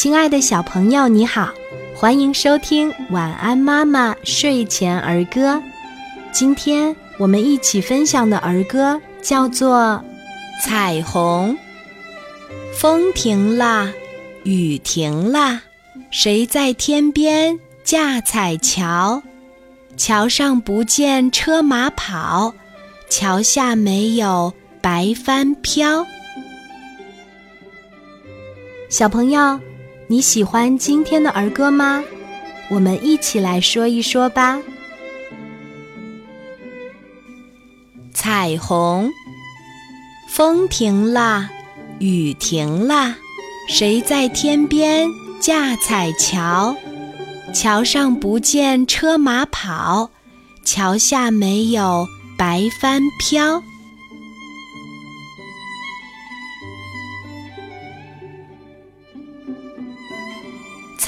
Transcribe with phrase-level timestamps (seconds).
[0.00, 1.52] 亲爱的小朋友，你好，
[1.94, 5.56] 欢迎收听《晚安妈妈睡前儿歌》。
[6.32, 10.02] 今天我们一起分享的儿歌叫做
[10.64, 11.54] 《彩虹》。
[12.72, 13.92] 风停了，
[14.42, 15.60] 雨停了，
[16.10, 19.22] 谁在天边架彩桥？
[19.98, 22.54] 桥上不见车马跑，
[23.10, 26.06] 桥下没有白帆飘。
[28.88, 29.60] 小朋友，
[30.10, 32.02] 你喜欢今天的儿歌吗？
[32.68, 34.58] 我们一起来说一说吧。
[38.12, 39.08] 彩虹，
[40.28, 41.48] 风停了，
[42.00, 43.14] 雨停了，
[43.68, 45.08] 谁在天边
[45.40, 46.74] 架彩桥？
[47.54, 50.10] 桥上不见车马跑，
[50.64, 52.04] 桥下没有
[52.36, 53.62] 白帆飘。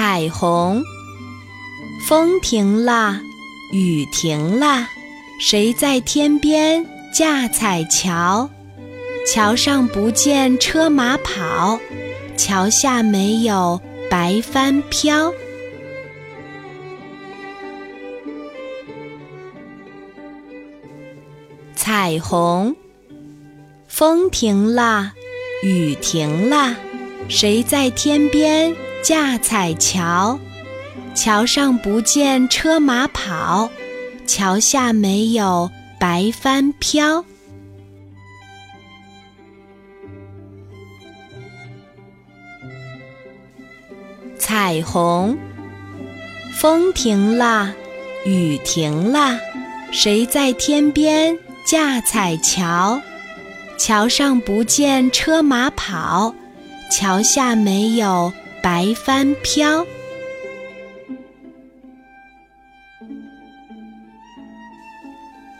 [0.00, 0.80] 彩虹，
[2.06, 3.20] 风停了，
[3.72, 4.86] 雨停了，
[5.40, 8.48] 谁在天边架彩桥？
[9.26, 11.80] 桥上不见车马跑，
[12.36, 15.34] 桥下没有白帆飘。
[21.74, 22.76] 彩虹，
[23.88, 25.10] 风停了，
[25.64, 26.76] 雨停了，
[27.28, 28.72] 谁在天边？
[29.02, 30.38] 架彩桥，
[31.14, 33.70] 桥上不见车马跑，
[34.26, 37.24] 桥下没有白帆飘。
[44.38, 45.38] 彩虹，
[46.54, 47.72] 风停了，
[48.24, 49.38] 雨停了，
[49.92, 53.00] 谁在天边架彩桥？
[53.78, 56.34] 桥上不见车马跑，
[56.90, 58.32] 桥下没有。
[58.70, 59.86] 白帆飘，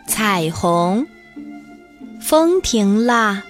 [0.05, 1.07] 彩虹，
[2.21, 3.41] 风停了，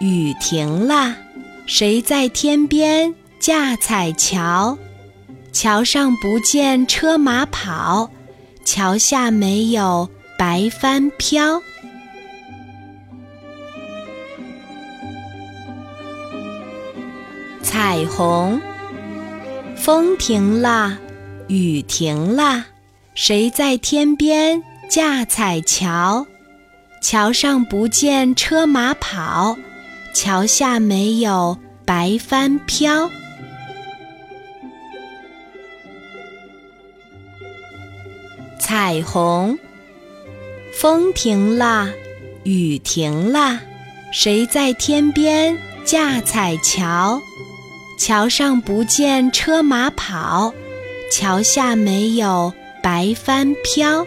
[0.00, 1.16] 雨停了，
[1.64, 4.76] 谁在天边架彩桥？
[5.50, 8.10] 桥上不见车马跑，
[8.66, 11.62] 桥下没有白帆飘。
[17.62, 18.60] 彩虹。
[19.86, 20.98] 风停了，
[21.46, 22.64] 雨停了，
[23.14, 24.60] 谁在天边
[24.90, 26.26] 架彩桥？
[27.00, 29.56] 桥上不见车马跑，
[30.12, 33.08] 桥下没有白帆飘。
[38.58, 39.56] 彩虹，
[40.72, 41.88] 风停了，
[42.42, 43.60] 雨停了，
[44.12, 47.22] 谁在天边架彩桥？
[47.96, 50.52] 桥上不见车马跑，
[51.10, 52.52] 桥下没有
[52.82, 54.06] 白帆飘。